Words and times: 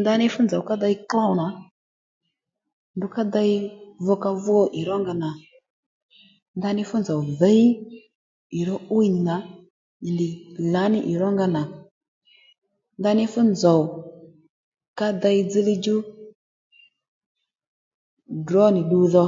Ndaní 0.00 0.24
fú 0.32 0.40
nzòw 0.44 0.62
ka 0.68 0.74
dey 0.82 0.96
klôw 1.10 1.32
nà 1.40 1.46
ndrú 2.96 3.08
ka 3.14 3.22
dey 3.34 3.52
vukavu 4.06 4.56
ì 4.80 4.82
ró 4.88 4.94
nga 5.02 5.14
nà 5.22 5.30
ndaní 6.58 6.82
fúnzò 6.90 7.14
dhǐy 7.40 7.62
ì 8.58 8.60
ró 8.68 8.76
'wiy 8.92 9.08
nì 9.14 9.20
nà 9.28 9.36
ì 10.06 10.08
nì 10.18 10.26
lǎní 10.72 10.98
ì 11.12 11.14
rónga 11.20 11.46
nà 11.56 11.62
ndaní 12.98 13.24
fú 13.32 13.40
nzòw 13.52 13.80
ka 14.98 15.08
dey 15.22 15.38
dzilyíy 15.48 15.78
djú 15.80 15.96
ddrǒ 18.40 18.64
nì 18.74 18.80
ddu 18.84 19.00
dho 19.14 19.24